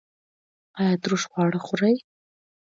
[0.79, 1.95] ایا ترش خواړه خورئ؟